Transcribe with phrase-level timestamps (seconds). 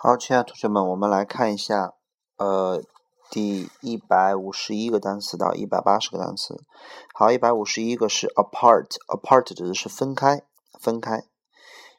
[0.00, 1.94] 好，亲爱的同学们，我们来看一下，
[2.36, 2.80] 呃，
[3.32, 6.64] 第一百五十一个单词到一百八十个单词。
[7.12, 10.44] 好，一百五十一个是 apart，apart 指的是分开，
[10.78, 11.24] 分开。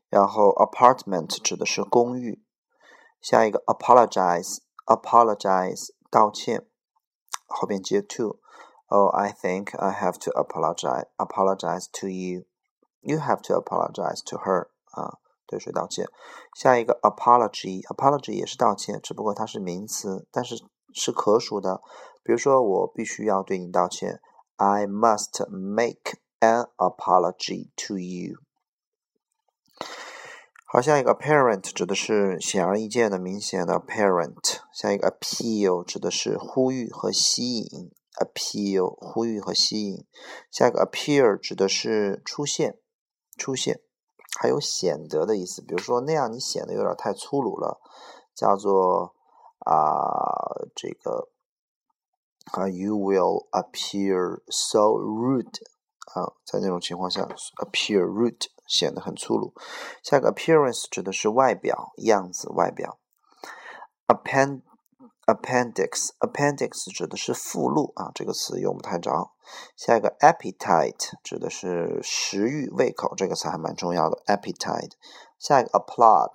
[0.08, 2.42] 然后 apartment 指的是公寓。
[3.20, 6.66] 下一个 apologize，apologize 道歉，
[7.48, 8.40] 后边接 to。
[8.88, 12.46] Oh, I think I have to apologize, apologize to you.
[13.02, 14.70] You have to apologize to her.
[14.92, 15.20] 啊。
[15.50, 16.06] 对谁道歉？
[16.56, 20.56] 下一个 apology，apology 也是道歉，只不过它是名词，但是
[20.94, 21.82] 是可数的。
[22.24, 24.22] 比如说，我必须要对你道歉
[24.58, 28.38] ，I must make an apology to you。
[30.72, 34.60] 好，下一个 parent 指的是显而易见的、明显的 apparent。
[34.72, 37.90] 下一个 appeal 指的是呼吁和吸引
[38.20, 40.06] ，appeal 呼吁和吸引。
[40.52, 42.78] 下一个 appear 指的是出现，
[43.36, 43.82] 出现。
[44.42, 47.82] 还有显得的意思，比如说那样你显得有点太粗鲁了，
[48.34, 49.14] 叫做
[49.66, 51.28] 啊这个
[52.54, 55.60] 啊，you will appear so rude
[56.14, 57.24] 啊，在那种情况下
[57.58, 59.54] ，appear rude 显得很粗鲁。
[60.02, 62.98] 下一个 appearance 指的是外表样子，外表。
[64.08, 64.62] append
[65.30, 69.32] appendix appendix 指的是附录啊，这个词用不太着。
[69.76, 74.22] 下一个 appetite 指的是食欲、胃口，这个词还蛮重要的。
[74.26, 74.94] appetite。
[75.38, 76.32] 下一个 applaud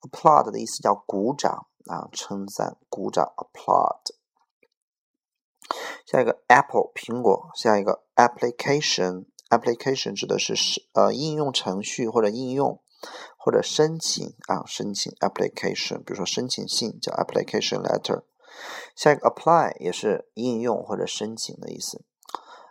[0.00, 3.32] applaud 的意思叫鼓掌啊，称赞、鼓掌。
[3.36, 4.14] applaud。
[6.04, 7.48] 下一个 apple 苹果。
[7.54, 12.82] 下一个 application application 指的是是呃应用程序或者应用
[13.36, 18.22] 或者申请啊，申请 application，比如说申请信叫 application letter。
[18.94, 22.04] 下一个 apply 也是应用或者申请的意思。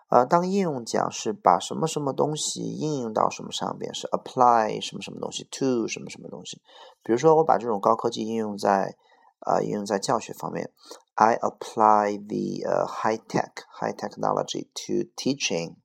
[0.10, 6.62] 呃，当应用讲是把什么什么东西应用到什么上边，是 apply 什么什么东西 to 什么什么东西。
[7.02, 8.98] 比如说，我把这种高科技应用在
[9.40, 10.72] 啊应用在教学方面
[11.16, 15.76] ，I apply the 呃 high tech high technology to teaching。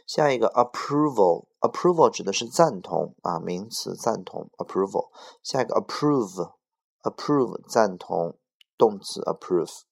[0.06, 4.50] 下一个 approval approval 指的是赞同啊，名词赞同。
[4.58, 5.08] approval。
[5.42, 8.38] 下一个 approve，approve 赞同。
[8.78, 9.84] 动词 approve，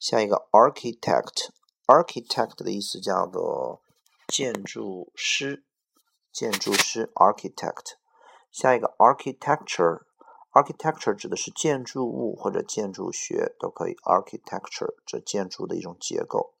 [0.00, 1.50] 下一个 architect
[1.90, 3.82] architect 的意思叫做
[4.28, 5.64] 建筑师，
[6.32, 7.96] 建筑师 architect。
[8.52, 10.02] 下一个 architecture。
[10.52, 13.94] Architecture 指的是建筑物或者建筑学都可以。
[14.02, 16.54] Architecture 指建筑的一种结构。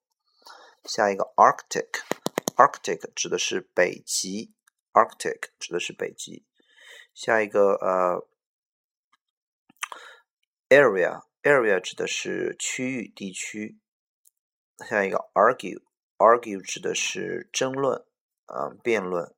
[0.84, 4.52] 下一个 Arctic，Arctic 指的是北极。
[4.92, 6.44] Arctic 指的是北极。
[7.14, 8.24] 下一个呃
[10.68, 13.80] Area，Area 指的是区域地区。
[14.88, 18.04] 下一个 Argue，Argue 指的是争论
[18.46, 19.34] 啊辩论。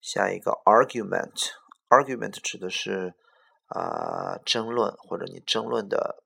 [0.00, 3.14] 下一个 Argument，Argument 指的是
[3.66, 6.24] 啊，争论或者你争论的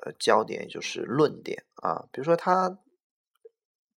[0.00, 2.78] 呃焦点就是论点啊，比如说它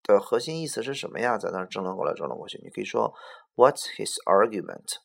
[0.01, 1.37] 的核心意思是什么呀？
[1.37, 3.13] 在那争论过来争论过去，你可以说
[3.55, 4.97] What's his argument？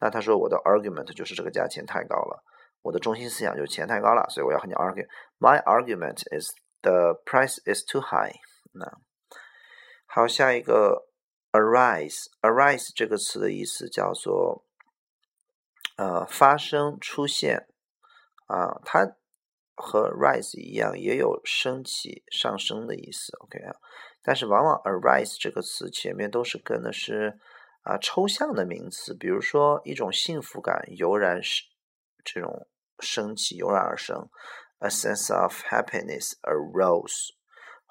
[0.00, 2.42] 那他说我的 argument 就是这个价钱太高了，
[2.80, 5.06] 我的中心思想就是钱太高了，所以我要和你 argue。
[5.38, 6.48] My argument is
[6.80, 8.32] the price is too high。
[8.78, 9.00] 那
[10.06, 11.08] 好，下一个
[11.52, 12.26] arise。
[12.40, 14.64] arise 这个词的意思叫做
[15.96, 17.66] 呃发生、出现
[18.46, 19.16] 啊，它
[19.74, 23.36] 和 rise 一样，也有升起、上升的意思。
[23.40, 23.76] OK 啊。
[24.22, 27.38] 但是往往 arise 这个词前面都是跟的是
[27.82, 31.62] 啊抽象的名词，比如说一种幸福感油然是
[32.24, 32.66] 这种
[32.98, 34.28] 升起油然而生
[34.80, 37.35] ，a sense of happiness arose，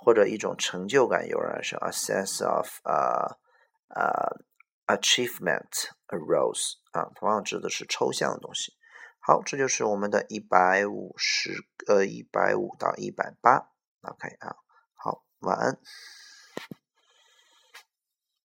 [0.05, 3.39] 或者一种成就感油然而生，a sense of 啊
[3.87, 4.37] 啊
[4.85, 8.73] achievement arose 啊，同样指的是抽象的东西。
[9.19, 13.71] 好，这就是我们的一百五十呃一百五到一百八
[14.03, 14.55] ，OK 啊，
[14.93, 15.79] 好，晚安。